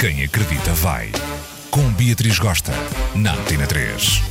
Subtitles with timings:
[0.00, 1.12] Quem acredita vai.
[1.70, 2.72] Com Beatriz Gosta,
[3.14, 4.22] na Antena 3.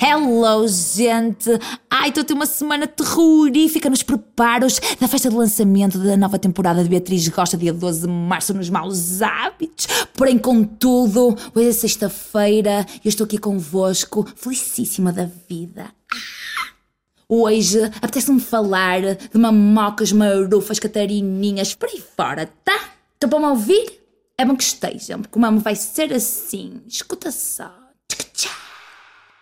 [0.00, 1.48] Hello, gente!
[1.88, 6.40] Ai, estou a ter uma semana terrorífica nos preparos da festa de lançamento da nova
[6.40, 9.86] temporada de Beatriz Gosta, dia 12 de março, nos Maus Hábitos.
[10.14, 15.84] Porém, contudo, hoje é sexta-feira e eu estou aqui convosco, felicíssima da vida.
[17.34, 22.78] Hoje apetece-me falar de mamocas, marufas, catarininhas, por aí fora, tá?
[23.14, 24.02] Estão para me ouvir?
[24.36, 26.82] É bom que estejam, porque o mamo vai ser assim.
[26.86, 27.74] Escuta só.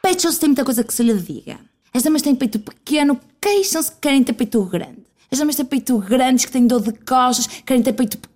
[0.00, 1.58] Peixes tem muita coisa que se lhe diga.
[1.92, 5.02] As damas têm peito pequeno, queixam-se que querem ter peito grande.
[5.28, 8.29] As damas têm peito grandes, que têm dor de costas, querem ter peito pequeno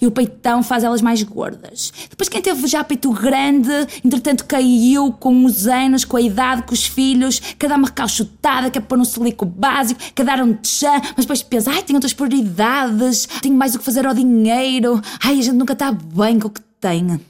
[0.00, 1.92] e o peitão faz elas mais gordas.
[2.08, 3.70] Depois quem teve já peito grande,
[4.04, 8.70] entretanto caiu com os anos, com a idade, com os filhos, quer dar uma recalchutada,
[8.70, 12.12] quer pôr um silico básico, quer dar um tchã, mas depois pensa, ai, tenho outras
[12.12, 16.48] prioridades, tenho mais o que fazer ao dinheiro, ai, a gente nunca está bem com
[16.48, 17.20] o que tem.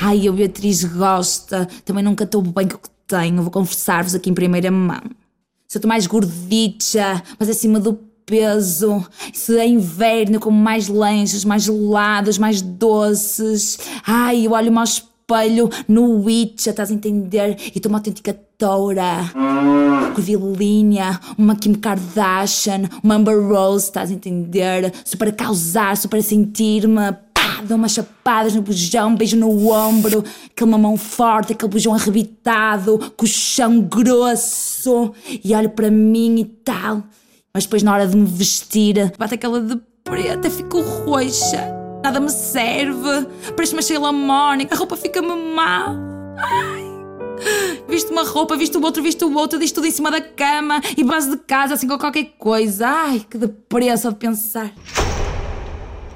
[0.00, 4.30] Ai, a Beatriz gosta, também nunca estou bem com o que tenho, vou confessar-vos aqui
[4.30, 5.00] em primeira mão.
[5.66, 11.44] Se eu estou mais gordita, mas acima do peso, se é inverno, como mais lanches,
[11.44, 13.78] mais gelados, mais doces.
[14.06, 17.56] Ai, eu olho-me ao espelho no Witch, estás a entender?
[17.74, 19.30] E estou uma autêntica toura.
[20.14, 24.92] Curvilínea, uma Kim Kardashian, uma Amber Rose, estás a entender?
[25.04, 27.24] Só para causar, só para sentir-me
[27.64, 33.12] dou umas chapadas no bujão, um beijo no ombro, aquele mamão forte, aquele bujão arrebitado,
[33.16, 37.02] colchão grosso, e olho para mim e tal.
[37.56, 42.28] Mas depois, na hora de me vestir, bate aquela de preta, fico roxa, nada me
[42.28, 45.94] serve, parece uma Sheila Mónica, a roupa fica-me mal.
[46.36, 46.82] Ai.
[47.88, 50.80] Visto uma roupa, visto o outro, visto o outro, diz tudo em cima da cama
[50.96, 52.88] e base de casa, assim com qualquer coisa.
[52.88, 54.72] Ai, que depressa de pensar.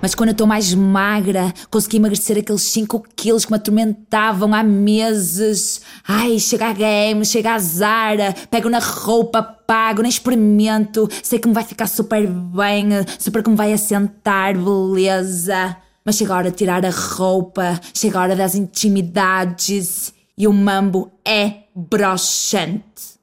[0.01, 4.63] Mas quando eu estou mais magra, consegui emagrecer aqueles 5 quilos que me atormentavam há
[4.63, 5.81] meses.
[6.07, 11.09] Ai, chega a game, chega a Zara, pego na roupa, pago, nem experimento.
[11.23, 15.77] Sei que me vai ficar super bem, super que me vai assentar, beleza.
[16.05, 20.53] Mas chega a hora de tirar a roupa, chega a hora das intimidades e o
[20.53, 23.19] mambo é broxante.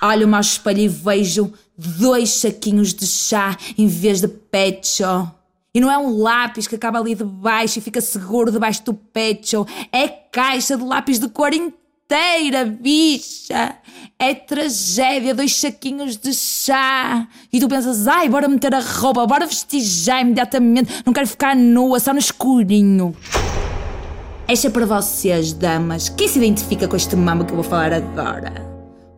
[0.00, 5.30] Olho-me ao espelho e vejo dois saquinhos de chá em vez de pecho.
[5.72, 9.64] E não é um lápis que acaba ali debaixo e fica seguro debaixo do pecho.
[9.92, 13.76] É caixa de lápis de cor inteira, bicha.
[14.18, 17.28] É tragédia, dois saquinhos de chá.
[17.52, 21.02] E tu pensas, ai, bora meter a roupa, bora vestir já imediatamente.
[21.06, 23.14] Não quero ficar nua, só no escurinho.
[24.48, 26.08] Esta é para vocês, damas.
[26.08, 28.67] Quem se identifica com este mambo que eu vou falar agora?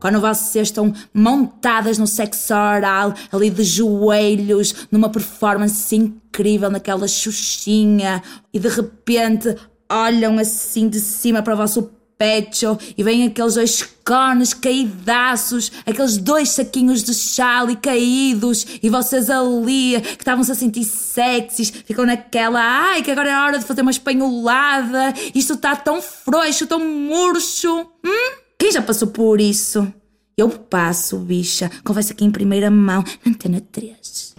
[0.00, 8.22] Quando vocês estão montadas no sexo oral, ali de joelhos, numa performance incrível, naquela xuxinha,
[8.52, 9.54] e de repente
[9.90, 11.90] olham assim de cima para o vosso
[12.20, 18.90] pecho e vêm aqueles dois cones caidaços, aqueles dois saquinhos de chá ali caídos, e
[18.90, 23.64] vocês ali que estavam-se a sentir sexys, ficam naquela, ai, que agora é hora de
[23.64, 27.86] fazer uma espanholada, isto está tão frouxo, tão murcho.
[28.04, 28.39] Hum?
[28.60, 29.90] Quem já passou por isso?
[30.36, 31.70] Eu passo, bicha.
[31.82, 34.34] Conversa aqui em primeira mão, na antena 3.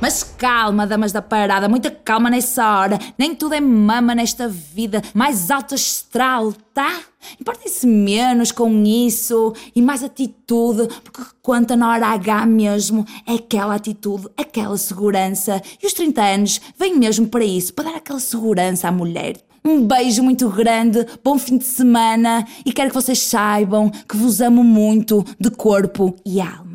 [0.00, 2.98] Mas calma, damas da parada, muita calma nessa hora.
[3.18, 5.02] Nem tudo é mama nesta vida.
[5.12, 7.00] Mais alto astral, tá?
[7.38, 13.04] Importem-se menos com isso e mais atitude, porque o que conta na hora H mesmo
[13.26, 15.60] é aquela atitude, aquela segurança.
[15.82, 19.36] E os 30 anos vêm mesmo para isso, para dar aquela segurança à mulher.
[19.64, 24.40] Um beijo muito grande, bom fim de semana e quero que vocês saibam que vos
[24.40, 26.68] amo muito de corpo e alma.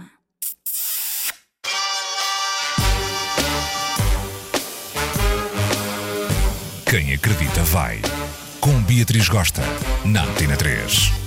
[6.85, 7.99] Quem acredita vai.
[8.59, 9.63] Com Beatriz Gosta,
[10.05, 11.22] na Antena 3.